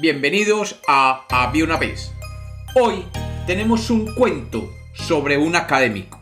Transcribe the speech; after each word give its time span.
Bienvenidos 0.00 0.80
a 0.88 1.26
Había 1.28 1.64
una. 1.64 1.78
Hoy 2.74 3.04
tenemos 3.46 3.90
un 3.90 4.14
cuento 4.14 4.72
sobre 4.94 5.36
un 5.36 5.54
académico. 5.54 6.18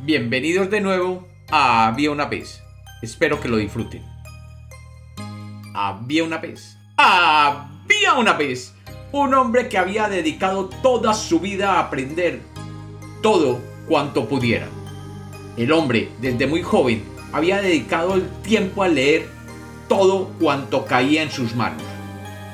Bienvenidos 0.00 0.70
de 0.70 0.80
nuevo 0.80 1.28
a 1.50 1.86
Había 1.86 2.10
una. 2.10 2.30
Espero 3.02 3.38
que 3.40 3.48
lo 3.48 3.58
disfruten. 3.58 4.02
Había 5.74 6.24
una 6.24 6.38
vez. 6.38 6.78
Había 6.96 8.14
una 8.16 8.32
vez 8.32 8.74
un 9.12 9.34
hombre 9.34 9.68
que 9.68 9.76
había 9.76 10.08
dedicado 10.08 10.70
toda 10.82 11.12
su 11.12 11.40
vida 11.40 11.74
a 11.74 11.80
aprender 11.80 12.40
todo 13.20 13.60
cuanto 13.86 14.26
pudiera. 14.26 14.66
El 15.58 15.72
hombre, 15.72 16.08
desde 16.22 16.46
muy 16.46 16.62
joven, 16.62 17.04
había 17.32 17.60
dedicado 17.60 18.14
el 18.14 18.26
tiempo 18.40 18.82
a 18.82 18.88
leer 18.88 19.28
todo 19.88 20.30
cuanto 20.40 20.86
caía 20.86 21.22
en 21.22 21.30
sus 21.30 21.54
manos 21.54 21.91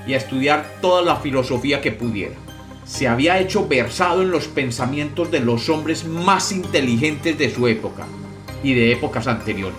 y 0.09 0.15
a 0.15 0.17
estudiar 0.17 0.67
toda 0.81 1.03
la 1.03 1.17
filosofía 1.17 1.83
que 1.83 1.93
pudiera. 1.93 2.35
Se 2.85 3.07
había 3.07 3.39
hecho 3.39 3.69
versado 3.69 4.23
en 4.23 4.31
los 4.31 4.49
pensamientos 4.49 5.31
de 5.31 5.41
los 5.41 5.69
hombres 5.69 6.07
más 6.07 6.51
inteligentes 6.51 7.39
de 7.39 7.55
su 7.55 7.69
época 7.69 8.07
y 8.65 8.73
de 8.73 8.91
épocas 8.91 9.27
anteriores. 9.27 9.79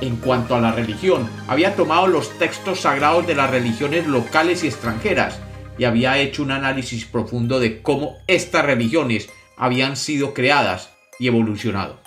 En 0.00 0.16
cuanto 0.16 0.56
a 0.56 0.60
la 0.60 0.72
religión, 0.72 1.30
había 1.46 1.76
tomado 1.76 2.08
los 2.08 2.36
textos 2.36 2.80
sagrados 2.80 3.26
de 3.28 3.36
las 3.36 3.48
religiones 3.48 4.08
locales 4.08 4.64
y 4.64 4.66
extranjeras 4.66 5.38
y 5.78 5.84
había 5.84 6.18
hecho 6.18 6.42
un 6.42 6.50
análisis 6.50 7.04
profundo 7.04 7.60
de 7.60 7.80
cómo 7.82 8.16
estas 8.26 8.64
religiones 8.64 9.28
habían 9.56 9.96
sido 9.96 10.34
creadas 10.34 10.90
y 11.20 11.28
evolucionado. 11.28 12.00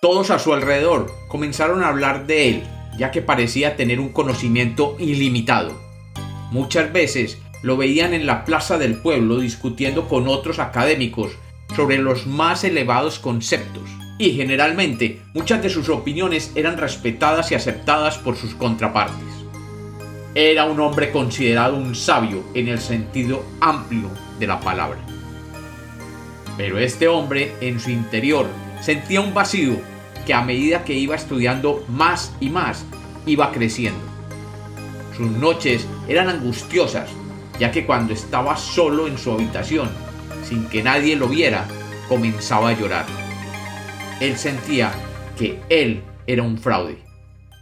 Todos 0.00 0.30
a 0.30 0.38
su 0.38 0.54
alrededor 0.54 1.12
comenzaron 1.28 1.84
a 1.84 1.88
hablar 1.88 2.26
de 2.26 2.48
él, 2.48 2.62
ya 2.98 3.10
que 3.10 3.20
parecía 3.20 3.76
tener 3.76 4.00
un 4.00 4.08
conocimiento 4.08 4.96
ilimitado 4.98 5.84
Muchas 6.54 6.92
veces 6.92 7.38
lo 7.62 7.76
veían 7.76 8.14
en 8.14 8.26
la 8.26 8.44
plaza 8.44 8.78
del 8.78 8.94
pueblo 8.94 9.40
discutiendo 9.40 10.06
con 10.06 10.28
otros 10.28 10.60
académicos 10.60 11.32
sobre 11.74 11.98
los 11.98 12.28
más 12.28 12.62
elevados 12.62 13.18
conceptos, 13.18 13.90
y 14.20 14.34
generalmente 14.34 15.20
muchas 15.34 15.64
de 15.64 15.68
sus 15.68 15.88
opiniones 15.88 16.52
eran 16.54 16.78
respetadas 16.78 17.50
y 17.50 17.56
aceptadas 17.56 18.18
por 18.18 18.36
sus 18.36 18.54
contrapartes. 18.54 19.26
Era 20.36 20.66
un 20.66 20.78
hombre 20.78 21.10
considerado 21.10 21.74
un 21.74 21.96
sabio 21.96 22.44
en 22.54 22.68
el 22.68 22.78
sentido 22.78 23.44
amplio 23.60 24.08
de 24.38 24.46
la 24.46 24.60
palabra. 24.60 25.00
Pero 26.56 26.78
este 26.78 27.08
hombre 27.08 27.52
en 27.62 27.80
su 27.80 27.90
interior 27.90 28.46
sentía 28.80 29.20
un 29.20 29.34
vacío 29.34 29.76
que 30.24 30.34
a 30.34 30.42
medida 30.42 30.84
que 30.84 30.94
iba 30.94 31.16
estudiando 31.16 31.84
más 31.88 32.32
y 32.38 32.48
más 32.48 32.84
iba 33.26 33.50
creciendo 33.50 34.13
sus 35.16 35.30
noches 35.30 35.86
eran 36.08 36.28
angustiosas, 36.28 37.08
ya 37.58 37.70
que 37.70 37.86
cuando 37.86 38.12
estaba 38.12 38.56
solo 38.56 39.06
en 39.06 39.18
su 39.18 39.32
habitación, 39.32 39.88
sin 40.44 40.68
que 40.68 40.82
nadie 40.82 41.16
lo 41.16 41.28
viera, 41.28 41.66
comenzaba 42.08 42.70
a 42.70 42.72
llorar. 42.72 43.06
Él 44.20 44.36
sentía 44.36 44.92
que 45.38 45.60
él 45.68 46.02
era 46.26 46.42
un 46.42 46.58
fraude, 46.58 46.98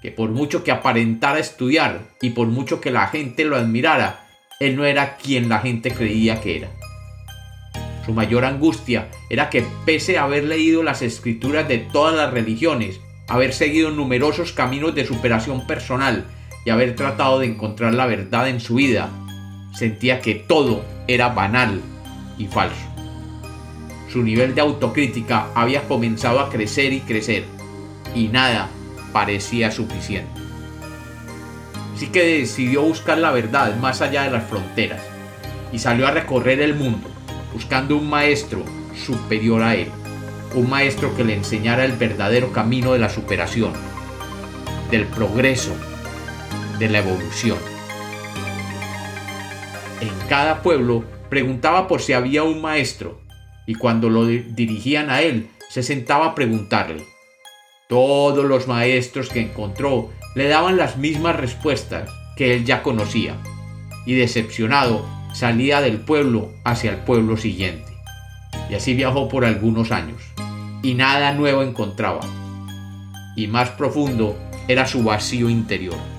que 0.02 0.10
por 0.10 0.30
mucho 0.30 0.64
que 0.64 0.72
aparentara 0.72 1.38
estudiar 1.38 2.00
y 2.20 2.30
por 2.30 2.48
mucho 2.48 2.80
que 2.80 2.90
la 2.90 3.08
gente 3.08 3.44
lo 3.44 3.56
admirara, 3.56 4.26
él 4.60 4.76
no 4.76 4.84
era 4.84 5.16
quien 5.16 5.48
la 5.48 5.60
gente 5.60 5.90
creía 5.92 6.40
que 6.40 6.58
era. 6.58 6.68
Su 8.04 8.12
mayor 8.12 8.44
angustia 8.44 9.08
era 9.30 9.48
que 9.48 9.64
pese 9.84 10.18
a 10.18 10.24
haber 10.24 10.44
leído 10.44 10.82
las 10.82 11.02
escrituras 11.02 11.68
de 11.68 11.78
todas 11.78 12.14
las 12.16 12.32
religiones, 12.32 13.00
haber 13.28 13.52
seguido 13.52 13.90
numerosos 13.90 14.52
caminos 14.52 14.94
de 14.94 15.06
superación 15.06 15.66
personal 15.66 16.26
y 16.64 16.70
haber 16.70 16.94
tratado 16.94 17.40
de 17.40 17.46
encontrar 17.46 17.94
la 17.94 18.06
verdad 18.06 18.48
en 18.48 18.60
su 18.60 18.76
vida, 18.76 19.10
sentía 19.74 20.20
que 20.20 20.34
todo 20.34 20.84
era 21.08 21.30
banal 21.30 21.80
y 22.38 22.46
falso. 22.46 22.86
Su 24.12 24.22
nivel 24.22 24.54
de 24.54 24.60
autocrítica 24.60 25.46
había 25.54 25.82
comenzado 25.82 26.40
a 26.40 26.50
crecer 26.50 26.92
y 26.92 27.00
crecer, 27.00 27.44
y 28.14 28.28
nada 28.28 28.68
parecía 29.12 29.70
suficiente. 29.70 30.30
Así 31.94 32.08
que 32.08 32.40
decidió 32.40 32.82
buscar 32.82 33.18
la 33.18 33.30
verdad 33.30 33.76
más 33.76 34.00
allá 34.00 34.24
de 34.24 34.30
las 34.30 34.44
fronteras, 34.44 35.00
y 35.72 35.78
salió 35.78 36.06
a 36.06 36.10
recorrer 36.10 36.60
el 36.60 36.74
mundo, 36.74 37.08
buscando 37.52 37.96
un 37.96 38.08
maestro 38.08 38.64
superior 38.94 39.62
a 39.62 39.74
él, 39.74 39.88
un 40.54 40.68
maestro 40.68 41.16
que 41.16 41.24
le 41.24 41.34
enseñara 41.34 41.84
el 41.84 41.92
verdadero 41.92 42.52
camino 42.52 42.92
de 42.92 42.98
la 42.98 43.08
superación, 43.08 43.72
del 44.90 45.06
progreso 45.06 45.74
de 46.78 46.88
la 46.88 46.98
evolución. 46.98 47.58
En 50.00 50.10
cada 50.28 50.62
pueblo 50.62 51.04
preguntaba 51.30 51.88
por 51.88 52.00
si 52.00 52.12
había 52.12 52.42
un 52.42 52.60
maestro 52.60 53.20
y 53.66 53.74
cuando 53.74 54.10
lo 54.10 54.26
dirigían 54.26 55.10
a 55.10 55.22
él 55.22 55.48
se 55.70 55.82
sentaba 55.82 56.26
a 56.26 56.34
preguntarle. 56.34 57.04
Todos 57.88 58.44
los 58.44 58.68
maestros 58.68 59.28
que 59.28 59.40
encontró 59.40 60.10
le 60.34 60.48
daban 60.48 60.76
las 60.76 60.96
mismas 60.96 61.36
respuestas 61.36 62.10
que 62.36 62.54
él 62.54 62.64
ya 62.64 62.82
conocía 62.82 63.36
y 64.06 64.14
decepcionado 64.14 65.06
salía 65.32 65.80
del 65.80 66.00
pueblo 66.00 66.52
hacia 66.64 66.90
el 66.90 66.98
pueblo 66.98 67.36
siguiente. 67.36 67.92
Y 68.70 68.74
así 68.74 68.94
viajó 68.94 69.28
por 69.28 69.44
algunos 69.44 69.92
años 69.92 70.20
y 70.82 70.94
nada 70.94 71.32
nuevo 71.32 71.62
encontraba. 71.62 72.20
Y 73.36 73.46
más 73.46 73.70
profundo 73.70 74.36
era 74.68 74.86
su 74.86 75.02
vacío 75.02 75.48
interior. 75.48 76.11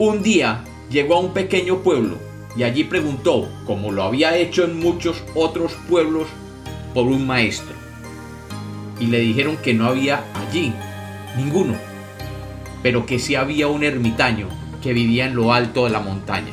Un 0.00 0.22
día 0.22 0.62
llegó 0.90 1.16
a 1.16 1.18
un 1.18 1.32
pequeño 1.32 1.78
pueblo 1.78 2.18
y 2.56 2.62
allí 2.62 2.84
preguntó, 2.84 3.48
como 3.66 3.90
lo 3.90 4.04
había 4.04 4.36
hecho 4.36 4.62
en 4.62 4.78
muchos 4.78 5.24
otros 5.34 5.72
pueblos, 5.88 6.28
por 6.94 7.08
un 7.08 7.26
maestro. 7.26 7.74
Y 9.00 9.08
le 9.08 9.18
dijeron 9.18 9.56
que 9.56 9.74
no 9.74 9.86
había 9.86 10.22
allí 10.34 10.72
ninguno, 11.36 11.74
pero 12.80 13.06
que 13.06 13.18
sí 13.18 13.34
había 13.34 13.66
un 13.66 13.82
ermitaño 13.82 14.46
que 14.80 14.92
vivía 14.92 15.26
en 15.26 15.34
lo 15.34 15.52
alto 15.52 15.84
de 15.84 15.90
la 15.90 15.98
montaña. 15.98 16.52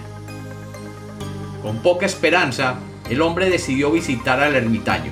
Con 1.61 1.77
poca 1.83 2.07
esperanza, 2.07 2.79
el 3.11 3.21
hombre 3.21 3.47
decidió 3.51 3.91
visitar 3.91 4.39
al 4.39 4.55
ermitaño 4.55 5.11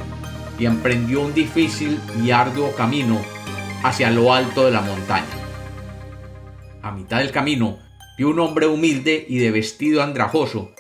y 0.57 0.65
emprendió 0.65 1.21
un 1.21 1.35
difícil 1.35 1.99
y 2.23 2.31
arduo 2.31 2.71
camino 2.75 3.19
hacia 3.83 4.09
lo 4.09 4.33
alto 4.33 4.65
de 4.65 4.71
la 4.71 4.81
montaña. 4.81 5.25
A 6.81 6.91
mitad 6.91 7.19
del 7.19 7.31
camino 7.31 7.82
vio 8.17 8.29
un 8.29 8.39
hombre 8.39 8.67
humilde 8.67 9.25
y 9.27 9.37
de 9.37 9.51
vestido 9.51 10.03
andrajoso, 10.03 10.71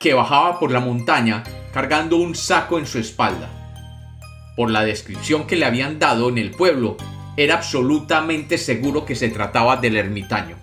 que 0.00 0.14
bajaba 0.14 0.58
por 0.58 0.72
la 0.72 0.80
montaña 0.80 1.44
cargando 1.72 2.16
un 2.16 2.34
saco 2.34 2.78
en 2.78 2.86
su 2.86 2.98
espalda. 2.98 3.48
Por 4.56 4.70
la 4.70 4.84
descripción 4.84 5.46
que 5.46 5.56
le 5.56 5.64
habían 5.64 5.98
dado 5.98 6.28
en 6.28 6.38
el 6.38 6.50
pueblo, 6.50 6.96
era 7.36 7.54
absolutamente 7.54 8.58
seguro 8.58 9.04
que 9.04 9.14
se 9.14 9.28
trataba 9.28 9.76
del 9.76 9.96
ermitaño. 9.96 10.56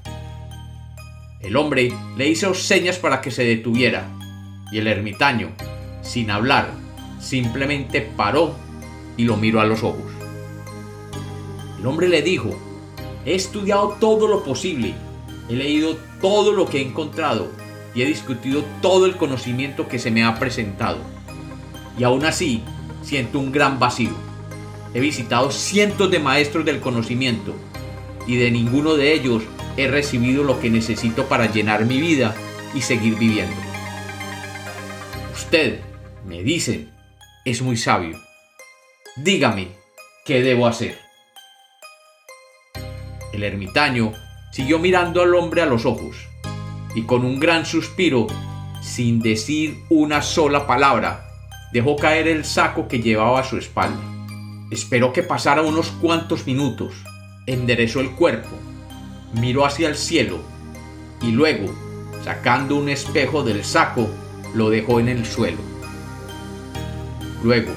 El 1.39 1.55
hombre 1.55 1.93
le 2.17 2.27
hizo 2.27 2.53
señas 2.53 2.97
para 2.97 3.21
que 3.21 3.31
se 3.31 3.45
detuviera, 3.45 4.09
y 4.71 4.79
el 4.79 4.87
ermitaño, 4.87 5.51
sin 6.01 6.29
hablar, 6.29 6.69
simplemente 7.19 8.01
paró 8.01 8.55
y 9.15 9.23
lo 9.23 9.37
miró 9.37 9.61
a 9.61 9.65
los 9.65 9.83
ojos. 9.83 10.11
El 11.79 11.85
hombre 11.85 12.09
le 12.09 12.21
dijo, 12.21 12.59
he 13.25 13.35
estudiado 13.35 13.97
todo 13.99 14.27
lo 14.27 14.43
posible 14.43 14.93
He 15.49 15.53
leído 15.53 15.97
todo 16.21 16.51
lo 16.51 16.67
que 16.67 16.79
he 16.79 16.81
encontrado 16.81 17.51
y 17.95 18.01
he 18.01 18.05
discutido 18.05 18.63
todo 18.81 19.05
el 19.05 19.17
conocimiento 19.17 19.87
que 19.87 19.99
se 19.99 20.11
me 20.11 20.23
ha 20.23 20.37
presentado. 20.37 20.97
Y 21.97 22.03
aún 22.03 22.25
así, 22.25 22.63
siento 23.01 23.39
un 23.39 23.51
gran 23.51 23.79
vacío. 23.79 24.11
He 24.93 24.99
visitado 24.99 25.51
cientos 25.51 26.11
de 26.11 26.19
maestros 26.19 26.65
del 26.65 26.79
conocimiento 26.79 27.55
y 28.27 28.35
de 28.35 28.51
ninguno 28.51 28.95
de 28.95 29.13
ellos 29.13 29.43
he 29.77 29.87
recibido 29.87 30.43
lo 30.43 30.59
que 30.59 30.69
necesito 30.69 31.25
para 31.27 31.51
llenar 31.51 31.85
mi 31.85 31.99
vida 31.99 32.35
y 32.73 32.81
seguir 32.81 33.15
viviendo. 33.15 33.55
Usted, 35.33 35.79
me 36.25 36.43
dicen, 36.43 36.91
es 37.45 37.61
muy 37.61 37.77
sabio. 37.77 38.17
Dígame, 39.15 39.69
¿qué 40.25 40.41
debo 40.41 40.67
hacer? 40.67 40.99
El 43.33 43.43
ermitaño 43.43 44.13
siguió 44.51 44.79
mirando 44.79 45.21
al 45.21 45.35
hombre 45.35 45.61
a 45.61 45.65
los 45.65 45.85
ojos 45.85 46.15
y 46.95 47.03
con 47.03 47.23
un 47.25 47.39
gran 47.39 47.65
suspiro, 47.65 48.27
sin 48.81 49.19
decir 49.19 49.83
una 49.89 50.21
sola 50.21 50.65
palabra, 50.65 51.29
dejó 51.71 51.95
caer 51.95 52.27
el 52.27 52.45
saco 52.45 52.87
que 52.87 52.99
llevaba 52.99 53.41
a 53.41 53.43
su 53.43 53.57
espalda. 53.57 54.01
Esperó 54.71 55.13
que 55.13 55.23
pasara 55.23 55.61
unos 55.61 55.91
cuantos 55.91 56.47
minutos, 56.47 56.93
enderezó 57.45 57.99
el 57.99 58.11
cuerpo, 58.11 58.57
miró 59.33 59.65
hacia 59.65 59.89
el 59.89 59.95
cielo 59.95 60.39
y 61.21 61.31
luego, 61.31 61.73
sacando 62.23 62.75
un 62.75 62.89
espejo 62.89 63.43
del 63.43 63.63
saco, 63.63 64.09
lo 64.53 64.69
dejó 64.69 64.99
en 64.99 65.09
el 65.09 65.25
suelo. 65.25 65.59
Luego, 67.43 67.71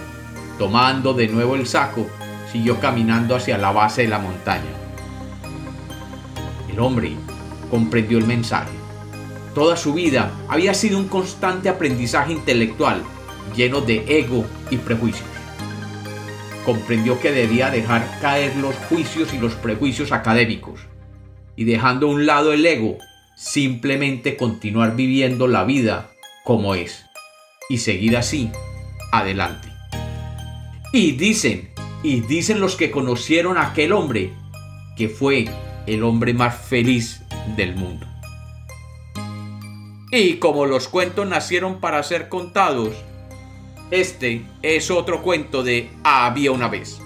tomando 0.59 1.13
de 1.13 1.29
nuevo 1.29 1.57
el 1.57 1.67
saco, 1.67 2.07
siguió 2.51 2.81
caminando 2.81 3.37
hacia 3.37 3.59
la 3.59 3.71
base 3.71 4.03
de 4.03 4.09
la 4.09 4.19
montaña. 4.19 4.80
Hombre 6.81 7.13
comprendió 7.71 8.19
el 8.19 8.27
mensaje 8.27 8.81
Toda 9.55 9.77
su 9.77 9.95
vida 9.95 10.31
había 10.49 10.75
sido 10.75 10.99
un 10.99 11.09
constante 11.09 11.69
aprendizaje 11.69 12.33
intelectual, 12.33 13.03
lleno 13.57 13.81
de 13.81 14.05
ego 14.07 14.47
y 14.71 14.77
prejuicios. 14.77 15.29
Comprendió 16.65 17.21
que 17.21 17.33
debía 17.33 17.71
dejar 17.71 18.21
caer 18.21 18.55
los 18.57 18.77
juicios 18.89 19.35
y 19.35 19.39
los 19.39 19.55
prejuicios 19.55 20.13
académicos, 20.13 20.81
y 21.57 21.65
dejando 21.65 22.07
a 22.07 22.11
un 22.11 22.27
lado 22.27 22.53
el 22.53 22.65
ego, 22.65 22.99
simplemente 23.35 24.37
continuar 24.37 24.95
viviendo 24.95 25.49
la 25.49 25.65
vida 25.65 26.11
como 26.45 26.77
es, 26.77 27.05
y 27.69 27.79
seguir 27.79 28.17
así 28.17 28.53
adelante. 29.11 29.69
Y 30.93 31.13
dicen, 31.13 31.71
y 32.05 32.21
dicen 32.21 32.61
los 32.61 32.77
que 32.77 32.93
conocieron 32.93 33.59
a 33.59 33.69
aquel 33.69 33.93
hombre, 33.93 34.33
que 34.97 35.09
fue 35.09 35.49
el 35.87 36.03
hombre 36.03 36.35
más 36.35 36.57
feliz 36.57 37.23
del 37.57 37.75
mundo. 37.75 38.07
Y 40.13 40.37
como 40.37 40.67
los 40.67 40.89
cuentos 40.89 41.27
nacieron 41.27 41.81
para 41.81 42.03
ser 42.03 42.29
contados, 42.29 42.95
este 43.91 44.45
es 44.63 44.91
otro 44.91 45.23
cuento 45.23 45.63
de 45.63 45.91
Había 46.03 46.53
una 46.53 46.69
vez. 46.69 47.01